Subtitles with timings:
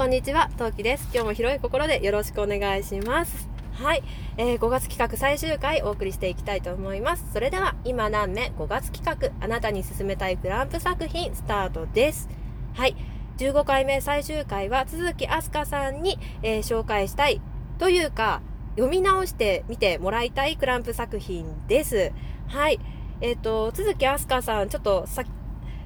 [0.00, 1.10] こんにちは、トウキです。
[1.12, 3.50] 今日も広い心でよろしくお願いします。
[3.74, 4.02] はい、
[4.38, 7.26] えー5月企画最終回お送りしていきたいと思います。
[7.34, 12.30] それでは、今何目5月企画、あなたに勧めたいクランプ作品スタートです。
[12.72, 12.96] はい、
[13.36, 17.42] 15回目最終回は、鈴木飛鳥さんに、えー紹介したい
[17.76, 18.40] というか、
[18.76, 22.10] 読み直してみてもらいたいクランプ作品です。
[22.46, 22.80] はい、
[23.20, 25.06] えっ、と、鈴木飛鳥さん、ちょっと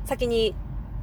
[0.05, 0.55] 先に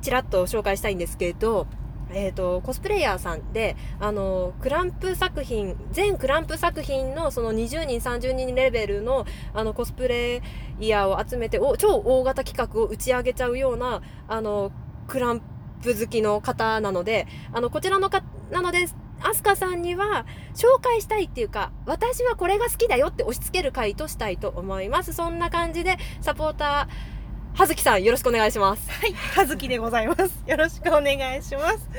[0.01, 1.67] ちらっと紹介したいんですけど、
[2.13, 10.41] えっ、と、コスプレイヤーさんで、あの、クランプ作品、全クランプ作品のその20人、30人レベルの、あの、コスプレ
[10.79, 14.71] イヤーを集めて、お超大型企画を打ち上げちゃうような、あの、
[15.07, 15.41] クラン
[15.81, 18.87] プ好きの方なので、あの、こちらのか、なので、
[19.23, 25.13] アスカさんには紹介したいっていうか、私はこれが好きだよって押し付ける回としたいと思います。
[25.13, 27.20] そんな感じで、サポーター、
[27.53, 28.89] はずきさんよろしくお願いします。
[28.89, 30.41] はい、はずきでございます。
[30.47, 31.89] よろしくお願いします。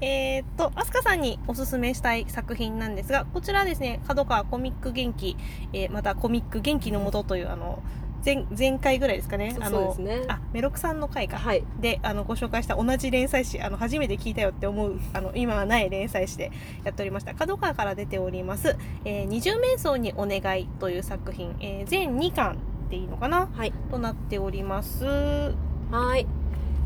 [0.00, 5.36] えーっと、アスカさんにおすすめしたい作品なんですが、こちらですね、角川コミック元気、
[5.72, 7.82] えーまたコミック元気のもとという、あの、
[8.24, 9.56] 前、前回ぐらいですかね。
[9.58, 10.26] あの、そうですね。
[10.28, 11.38] あ、メロクさんの回か。
[11.38, 11.64] はい。
[11.80, 16.52] で、あの、ご紹介した同じ連載誌、あの、初めて聞いたよって思う、あの、今はない連載誌で
[16.84, 17.34] やっておりました。
[17.34, 18.76] 角川から出ております、
[19.06, 22.58] えー、二重面相にお願いという作品、えー全2巻
[22.90, 23.48] でいいのかな？
[23.54, 23.72] はい。
[23.90, 25.06] となっております。
[25.90, 26.26] はい。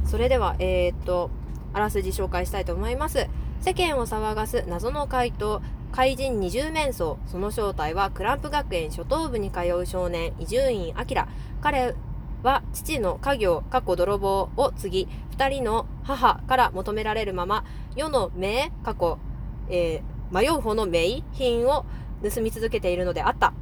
[0.05, 1.30] それでは、えーっと、
[1.72, 3.27] あらすじ紹介したいと思います。
[3.60, 7.16] 世間を騒がす謎の怪盗、怪人二重面相。
[7.27, 11.27] その正体はクランプ学園初等部に通う少年、伊集院明。
[11.60, 11.94] 彼
[12.42, 17.64] は父の家業、過去泥棒を継ぎ、二人の母から求められるまま、
[17.97, 19.19] 世の名、過去、
[19.69, 21.84] えー迷う方の名品を
[22.22, 23.52] 盗み続けているのであった。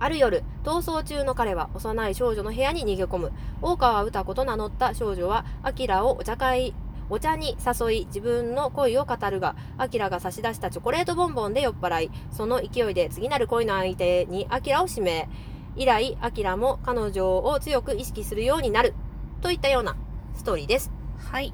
[0.00, 3.32] ある夜、逃走中の彼は幼い少女の部屋に逃げ込む。
[3.62, 6.72] 大川歌子と名乗った少女は、アキラをお茶会、
[7.10, 15.28] お茶に誘い、自分の恋を語るが、アキラが差し出したチョコレートボンボンで酔っ払い、その勢いで次なる恋の相手にアキラを指名。
[15.74, 18.94] 以来、アキラも彼女を強く意識するようになる。
[19.42, 19.96] といったような
[20.34, 20.92] ストーリーです。
[21.30, 21.52] はい。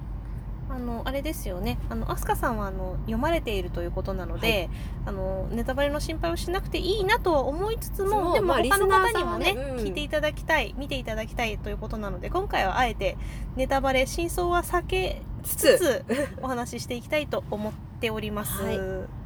[0.75, 1.79] あの、あれですよね。
[1.89, 4.69] あの、アスカさんは、あの、読まれているということなので、
[5.07, 13.17] あの、ネタバレの心配をしなくていいなとは思いつつも、でも、他の方にもね、ねうん聞いていただきたい、見ていただきたいということなので、今回はあえて、
[13.55, 16.05] ネタバレ、真相は避けつつつ、
[16.43, 18.62] お話ししていきたいと思っております。
[18.62, 18.79] はい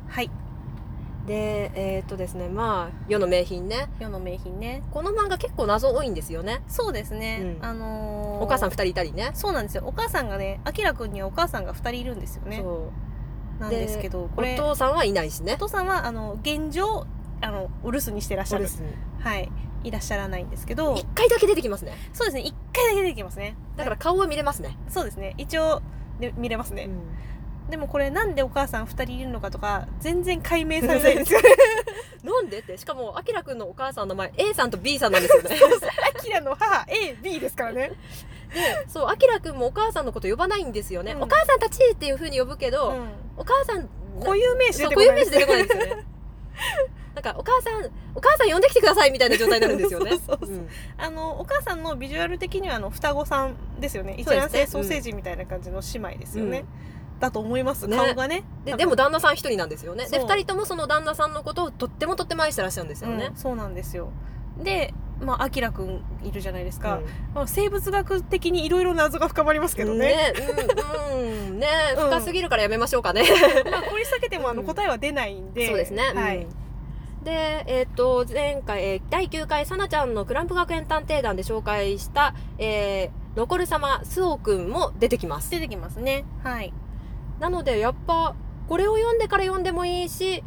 [0.09, 0.31] はい。
[1.29, 3.89] で、えーっとですね、まあ、世の名品ね。
[4.01, 4.83] 世の名品ね。
[4.91, 6.63] この漫画結構謎多いんですよね。
[6.67, 7.57] そうですね。
[7.61, 9.31] うんあのーお母さん二人いたりね。
[9.35, 9.83] そうなんですよ。
[9.85, 12.59] お母さんがね、あきらくんにはお母さんが二人いるんですよね。
[12.63, 12.91] そ
[13.59, 13.61] う。
[13.61, 15.57] なんですけど、これ、お父さんはいないしねお。
[15.59, 17.07] 父さんはあの現状
[17.41, 18.69] あのお留守にしてらっしゃる
[19.21, 19.51] はい
[19.85, 21.93] いらっしゃらないんですけど一回だけ出てきますね。
[22.13, 24.77] そうですね一回だけ出てきますねだから顔は見れますね。
[24.89, 25.83] そうですね一応
[26.21, 26.89] で見れますね、
[27.69, 31.49] でもこれなんでお母さん2人いるのかとか全然解明されないんですよね。
[32.25, 35.57] なんでってしかもあきらくんのお母さんの前 A さんと B さんなんですよね。
[36.17, 37.93] アキラの母 AB ですからね、
[38.53, 41.23] でそうあきらくんもお母さんのこと呼ばないんですよね、うん。
[41.23, 43.89] お母さんたちっていう風に呼ぶけど、うん、お母さん
[44.21, 46.07] 固有名詞出てこない固有名詞出てこないんですよね。
[47.15, 50.13] なんかお母さんお母さん呼んできてくださいみたいな状態になるんですよね。
[50.99, 54.15] あのお母さんのビジュアル的にはあの双子さんですよね。
[54.19, 56.65] 一卵性ソーセージみたいな感じの姉妹ですよね、
[57.21, 57.87] だと思います。
[57.87, 57.97] ね。
[57.97, 58.45] 顔がね。
[58.65, 60.05] ででも旦那さん一人なんですよね。
[60.09, 60.29] でそう。
[60.29, 63.27] 二人ともその旦那さんのことをとってもとっても愛してらっしゃるんですよね。
[63.31, 64.11] うん、そうなんですよ。
[64.63, 67.05] でまあアキラくんいるじゃないですか、うん。
[67.35, 70.07] まあ、生物学的にいろいろ謎が深まりますけどね。
[70.09, 70.35] ね
[71.13, 72.05] うん、うん、ねうん。
[72.05, 73.23] 深すぎるからやめましょうかね、
[73.71, 74.67] まあ掘り下げてもあのうん。
[74.67, 76.03] 答えは出ないんで、そうですね。
[76.15, 76.69] はい、うん
[77.25, 85.51] で、えっ、と、前回、えー第9回、さなちゃんのクランプ学園探偵団で紹介した、えー、残る様、スオくんも出てきます。
[85.51, 86.25] 出てきますね。
[86.43, 86.73] はい
[87.41, 88.35] なので、やっぱ、
[88.69, 90.43] これを読んでから読んでもいいし、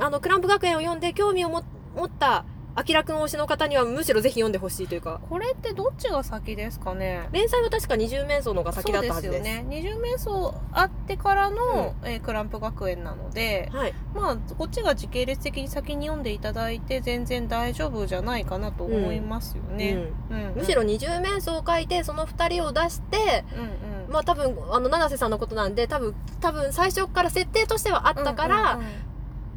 [0.00, 1.62] あの、クランプ学園を読んで興味をも
[1.96, 7.28] 持った、あきらくん推しの方にはむしろぜひ読んでほしいというか、これってどっちが先ですかね？
[7.32, 9.38] 連載は確か二十面相の方が先だったはずです。
[9.38, 9.68] そうですよね。
[9.68, 13.94] 二重面相あってからの、えークランプ学園なのではい。
[14.14, 19.94] まあこっちが時系列的に先に読んでいただいて全然大丈夫じゃないかなと思いますよね、
[20.30, 20.36] うん。
[20.36, 20.46] うん。
[20.46, 20.54] うん。
[20.58, 23.68] むしろ二十面相を書いて、その二人を出して、うんうん
[24.08, 29.08] まあ多分、あの、七瀬さんのことなんで、多分、多分最初から設定としてはあったから、うんうんうん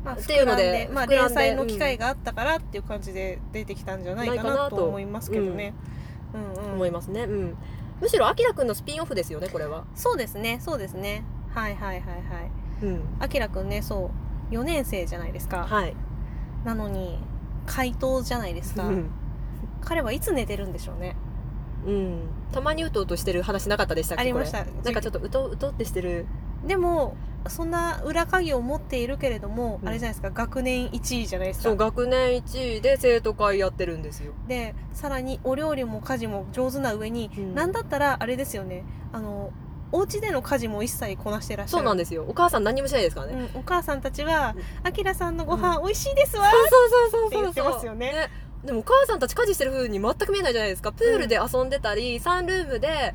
[0.03, 5.73] まあ、っていうのでまあ、連載の機会があったからっていう感じで出てきたんじゃないかなと思いますけどね。
[6.33, 7.23] うんうん思いますね。
[7.23, 7.57] うん。
[7.99, 9.83] むしろ、あきらくんのスピンオフですよね、これは。
[9.95, 11.23] そうですね、そうですね。
[11.53, 12.17] はいはいはいは
[12.81, 12.85] い。
[12.85, 13.01] うん。
[13.19, 14.11] あきらくんね、そ
[14.49, 15.67] う、4年生じゃないですか。
[15.67, 15.95] はい。
[16.63, 17.19] なのに、
[17.65, 18.87] 怪盗じゃないですか。
[18.87, 19.11] うん。
[19.81, 21.15] 彼はいつ寝てるんでしょうね。
[21.85, 22.19] うん。
[22.51, 24.65] たまにうとうとしてる話なかったでしたっけありました。
[24.83, 26.25] なんかちょっとうとうとってしてる。
[26.65, 27.15] でも、
[27.47, 29.87] そんな裏鍵を持っているけれども、うん。
[29.87, 37.55] あれじゃないですか学年1位じゃないですそうか学年1位で生徒会やってるんですよ、でさらにお料理も家事も上手な上に、うん。
[37.55, 38.83] なんだったらあれですよね。
[39.11, 39.51] あの
[39.93, 41.77] お家での家事も一切こなしてらっしゃる。
[41.79, 42.25] そうなんですよ。
[42.27, 48.29] お母さん何もしないですからね、うん、お母さんたちはうん「あきらさんのご飯美味しいですわ」そうそうそうそうそうって言ってますよね
[48.63, 50.91] でもお母さんたち家事してる風に全く見えないじゃないですか。
[50.91, 53.13] プールで遊んでたり、サンルームで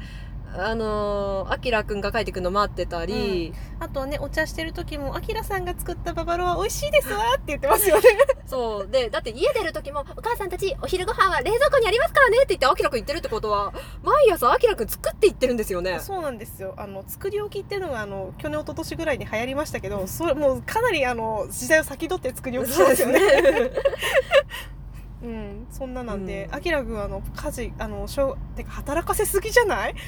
[0.59, 8.09] あのー、あきらくんが帰ってくるの待ってたり、あとはねお茶してる時も「あきらさんが作ったババロア美味しいですわ」って言ってますよね。
[8.47, 8.89] そう。
[8.89, 13.73] でだって家出る時も「お母さんたちお昼ご飯は冷蔵庫にありますからね」って言ってあきらくん言ってるってことは
[14.03, 15.99] 毎朝あきらくん作っていってるんですよね。
[16.01, 16.75] そうなんですよ。
[16.79, 23.71] あの作り置きっていうのがあの去年一昨年ぐらいに流行りましたけどそれもうかなりあの時代を先取って作り置きしてそうですよねね
[25.23, 26.55] うんそんななんでうん。
[26.55, 29.95] あきらくんあの家事あのしょてか働かせすぎじゃない？
[29.95, 30.01] ね。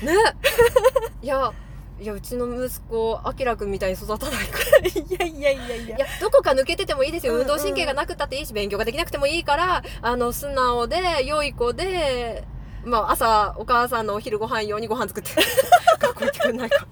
[1.22, 1.52] いや
[2.00, 4.86] いやうちの息子あきらくんみたいに育たないから。
[4.86, 5.96] いやいやいやいや。
[5.96, 12.44] いやどこか抜けててもいいですよ、うんうん運動神経がなくたっていいし勉強ができなくてもいいからあの素直で良い子で
[12.84, 15.30] まあ朝お母さんのお昼ご飯用にご飯作って。
[15.98, 16.86] 学校行ってくんないか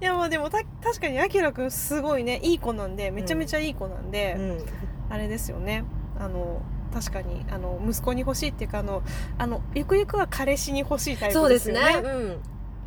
[0.00, 4.66] いやまあでもた確かにあきらくんすごいねいい子なんでめちゃめちゃいい子なんで、うん。
[5.10, 5.84] あれですよね
[6.18, 9.02] あの確かにあの息子に欲しいっていうかあの
[9.38, 12.02] あのゆくゆくは彼氏に欲しいタイそうですプですよね。
[12.02, 12.08] ね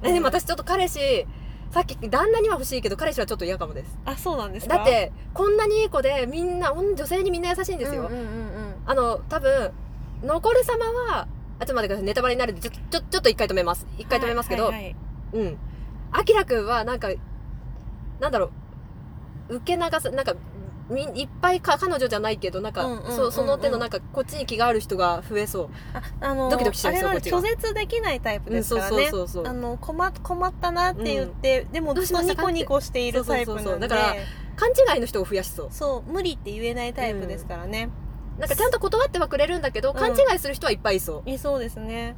[0.01, 0.07] うん。
[0.09, 1.25] えでも私ちょっと彼氏
[1.71, 3.97] さっき旦那には欲しいけど彼氏はちょっと嫌かもです。
[4.05, 4.77] あそうなんですか？
[4.77, 8.73] だってこんなにいい子でみんな女性にみんな優しいんですよ、うんうんうんうん。
[8.85, 9.71] あの多分
[10.23, 11.27] 残る様は
[11.59, 12.03] あちょっと待ってください。
[12.05, 13.85] ネタバレになるんでちょちょちょっと一回止めます。
[13.97, 14.95] 一回止めますけど、はいはいはい
[15.33, 15.57] うん。
[16.11, 17.09] あきらくんは、なんか、
[18.19, 18.49] なんだろ
[19.47, 20.33] う、受け流す、なんか、
[20.89, 23.15] みいっぱいか彼女じゃないけど、なんか、うんうんうんうん。
[23.15, 28.55] そその手のなんか、こっちに気がある人が増えそああのドキドキしちゃうあれはそう拒絶できないタイプう。
[28.55, 29.47] うん、そうそうですからねそうそう。
[29.47, 33.63] あの困困ったなって言って、でもどうしましたかニコニコしているタイプなんで。
[33.63, 33.79] そうそうそう。
[33.79, 34.15] そうだから
[34.55, 35.67] 勘違いの人を増やしそう。
[35.71, 37.89] そう無理って言えないタイプですからね、
[38.39, 39.95] なんかちゃんと断ってはくれるんだけど、うん。
[39.95, 41.29] 勘違いする人はいっぱいいそう。
[41.29, 42.15] いそうですね、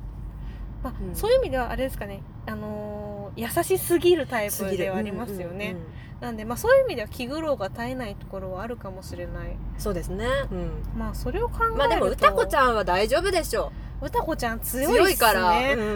[0.83, 1.15] まあうん。
[1.15, 2.21] そういう意味ではあれですかね。
[2.45, 6.21] あのー優しすぎるタイプではありますよね、うんうんうん。
[6.21, 9.57] なんでまあそういう意味では気苦労が絶えないところはあるかもしれない。
[9.77, 10.27] そうですね。
[10.51, 10.83] うん。
[10.95, 14.59] まあそれを考えるとまあでも、歌子ちゃんは大丈夫でしょ歌子ちゃんう。
[14.61, 14.93] 強いね。
[14.93, 15.51] 強いから。
[15.51, 15.95] うん。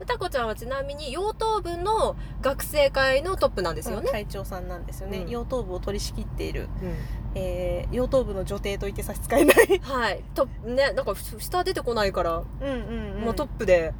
[0.00, 4.10] 歌子ちゃんはちなみに、幼等部の学生会のトップなんですよね。
[4.10, 5.30] 会長さんなんですよね、うん。
[5.30, 6.96] 幼頭部を取り仕切っている、うん。
[7.36, 9.78] えー、幼頭部の女帝と言って差し支えない。
[9.82, 10.24] はい。
[10.34, 13.92] トップね、なんか下出てこないから、うんうん、うん、もうトップで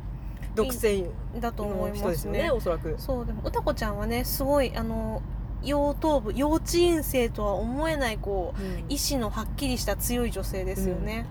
[0.54, 1.08] 独占
[1.38, 2.94] だと思のいますねね、おそらく。
[2.98, 5.22] そうでも歌子ちゃんはねすごいあの
[5.62, 11.26] 幼頭部幼稚園生とは思えないこう意志のはっきりした強い女性ですよね、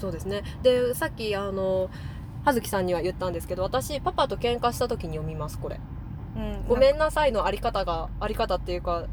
[0.00, 0.42] そうですね。
[0.62, 1.90] で、さっき、あの、
[2.44, 5.78] 葉月さんには言ったんですけど、私、パパと喧嘩した時に読みます、これ。
[6.36, 9.04] うんごめんなさいのあり方が、あり方っていうか、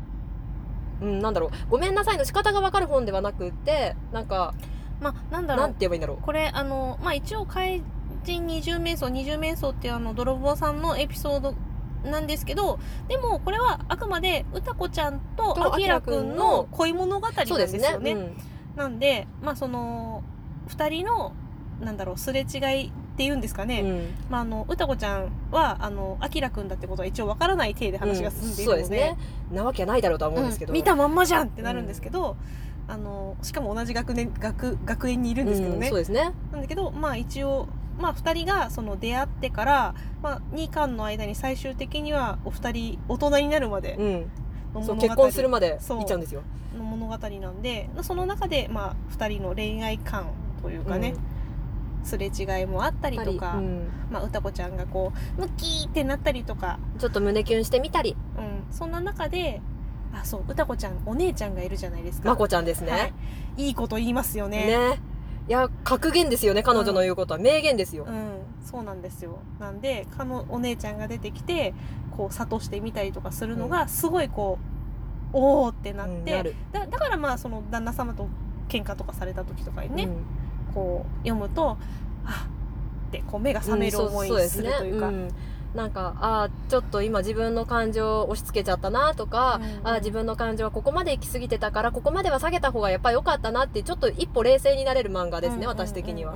[1.02, 1.50] うん、なんだろう。
[1.70, 4.54] ごめんなさいの仕方がわかる本ではなくって、なんか、
[5.02, 6.18] まあなんだろなんうて言えばいいんだろう。
[6.22, 7.84] これあのまあ一応怪
[8.28, 11.56] 人二重瞑想二重瞑想っていうあの泥棒さんのエピソード
[12.04, 17.90] なんですけどでもこれはあくまで歌子ちゃんととあきらくんの恋物語なんですそうですね。
[17.90, 18.12] よね。
[18.12, 18.38] うん
[18.76, 20.24] なんでまあその
[20.68, 21.34] 二人の
[21.82, 29.18] なんだろうすれ違いっていうんですかね、うんまあ、あの歌子ちゃんはあのあきらくんだってことは一応わからない体で話が進んでいるので,、そうですね。
[29.52, 30.74] なわけはないだろうとは思うんですけど。
[30.74, 32.38] うん見たまんまじゃんってなるんですけど、
[32.88, 36.34] あのしかも同じ学年学学園にいるんですけどね、うんそうですね。
[36.52, 37.68] なんだけどまあ一応
[38.00, 43.98] まあ2人がその出会ってから、まあ、2巻の間に最終的にはお二人大人になるまで
[44.74, 46.44] の物語結婚するまでそういっちゃうんですよ。
[46.78, 51.16] の物語なんでその中でまあ2人の恋愛観というかね、
[52.04, 53.90] すれ違いもあったりとか、うん。
[54.10, 59.62] まあ、歌子ちゃんがこうムキーってなったりとか、ちょっと胸キュンしてみたり、うん、そんな中で
[60.14, 62.30] あそう歌子ちゃんお姉ちゃんがいるじゃないですか。
[62.30, 62.92] まこちゃんですね。
[62.92, 63.14] はい、
[63.58, 64.66] いいこと言いますよね。
[64.66, 65.00] ね。
[65.48, 67.40] いや、格言ですよね、彼女の言うことは。
[67.40, 68.06] 名言ですよ。
[68.08, 68.12] う。
[68.12, 68.40] ん。
[68.66, 69.40] そうなんですよ。
[69.60, 71.74] なんでかのお姉ちゃんが出てきて
[72.12, 74.60] こう諭してみたりとかするのがすごいこ
[75.34, 76.72] う、おおってなって、うん。
[76.72, 78.28] だだからまあその旦那様と
[78.68, 80.74] 喧嘩とかされた時とかにね、うん。
[80.74, 81.78] こう読むと
[82.26, 82.48] あ
[83.08, 85.30] ってこう目が覚める思いすするというか、ん
[85.76, 95.88] なんかああちょっと今自分の感情を押し付けちゃったなとか、うんああ自分の感情はここまで行き過ぎてたからここまでは下げた方がやっぱり良かったなってちょっと一歩冷静になれる漫画ですね、うんうんうんうん。
[95.88, 96.36] 私的には、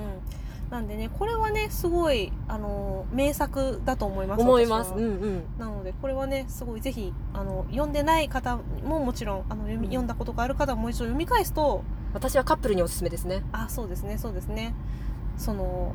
[0.69, 4.93] なんでねこれはねすごいあの名作だと思います思います。
[4.93, 5.43] うんうん。
[5.57, 9.83] なのでこれはねすごいぜひあの読んでない方ももちろんあの読み、うん。
[9.85, 11.83] 読んだことがある方ももう一度読み返すと
[12.13, 13.43] 私はカップルにおすすめですね。
[13.51, 14.73] あそうですねそうですね。
[15.38, 15.93] その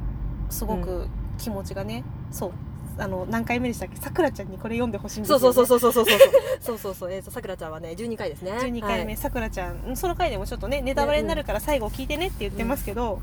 [0.51, 2.53] すごく気持ちがね、そう
[2.99, 3.97] あの何回目でしたっけ？
[3.97, 5.93] さくらちゃんにこれ読んでほしいんですよ、ね、そうそうそうそう。
[5.93, 6.19] そうそう
[6.61, 8.53] そうそうそうえっ、ー、とさくらちゃんはね十二回ですね。
[8.61, 13.21] 十二回目、さくらちゃんその回でもちょっとねネタバレになるから最後聞いてねって言ってますけど、うん、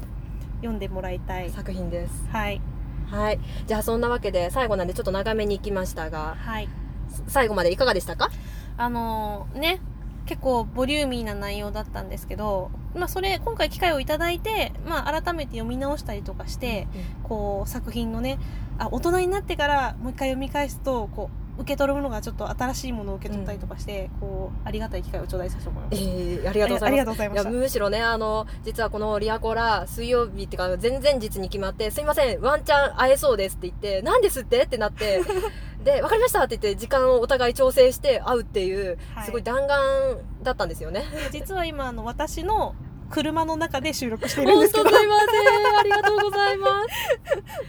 [0.58, 1.50] 読んでもらいたい。
[1.50, 2.14] 作品です。
[2.32, 2.62] はい。
[3.10, 3.40] はい。
[3.68, 6.70] じゃあそんなわけで最後なんでちょっと長めに行きましたがはい。
[7.28, 8.30] 最後までいかがでしたか？
[8.78, 9.82] あのー、ね
[10.26, 16.88] 結構ボリューミーな内容だったんですけどまあ、それ今回機会をいただいて、まあ、改めて読み直したりとかして
[17.24, 18.40] こう作品のね
[18.78, 26.46] あ大人になってからもう一回読み返すとこう受け取るものがちょっと新しいものを受け取ったりとかして、こうありがたい機会を頂戴させてもらいまえした。
[26.46, 27.48] ー、ありがとうございます。
[27.48, 35.22] むしろねあの実はこのリアコラ水曜日っていうか前々日に決まって「すいませんワンチャン会えそうです」って言って「何ですって?」ってなって
[35.84, 39.26] で「分かりました」って言って時間をお互い調整して会うっていうはい。
[39.26, 41.06] すごい弾丸だったんですよね。
[41.32, 42.76] 実は今あの私の
[43.14, 44.90] 車の中で収録してるんですけど。
[44.90, 45.78] 当すいません。
[45.78, 46.82] ありがとうございま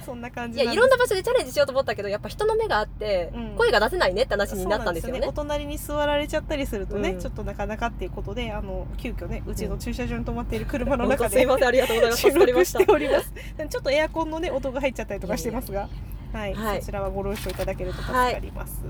[0.00, 0.04] す。
[0.06, 3.54] そんな感じいやいろんな場所でチャレンジしようと思ったけどやっぱ人の目があって、うん。
[3.56, 5.18] 声が出せないねって話になったんですよね。
[5.18, 7.21] そうなんお隣に座られちゃったりするとね、うん。
[7.21, 11.68] ちょっとなかなかっていうことであの急遽ねうちの駐車場に止まっている車の中ですいません。
[11.68, 12.23] ありがとうございます。
[12.23, 12.30] 収。
[12.35, 13.33] 録したております。
[13.68, 15.88] ちょっとエアコンのね音が入っちゃったりとかしてますが
[16.34, 18.82] はい、はいそちらはご了承いただけると助かります、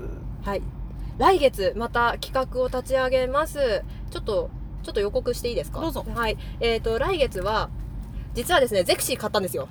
[0.43, 0.61] はい。
[1.17, 3.83] 来月また企画を立ち上げます。
[4.09, 4.49] ちょっと
[4.83, 5.79] ちょっと予告していいですか？
[5.79, 6.37] どうぞはい。
[6.59, 7.69] えっ、と来月は
[8.33, 9.67] 実はですねゼクシー買ったんですよ。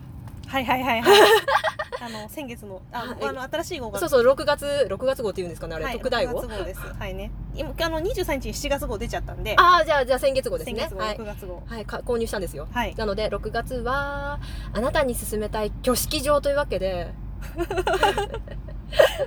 [0.46, 1.20] はいはいはいはい
[2.00, 6.48] あの先月のあ,、はいあの新しい号がそうそう6月6月号っていうんですかねあれ、はい、特大号？6。
[6.48, 10.94] 月号ですはいね今あの23日に7月号出ちゃったんでああじゃあじゃあ先月号です先月。
[10.94, 11.24] 号ねはい6。
[11.24, 12.68] 月号はい、か購入したんですよ。
[12.72, 14.38] はいなので6月は
[14.72, 17.12] あなたに勧めたい挙式場というわけで、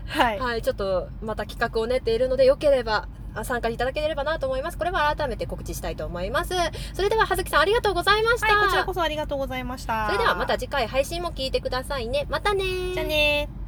[0.07, 4.77] はい、はい、ちょっとまた企画を練っているので、よければあ参加いただければなと思います。
[4.77, 6.53] これは改めて告知したいと思います。
[6.93, 8.47] それでは、葉月さんありがとうございました。
[8.47, 12.25] はい、こちらこそありがとうございましたそれではまた次回配信も聞いてくださいね。
[12.29, 13.66] またねーじゃあねー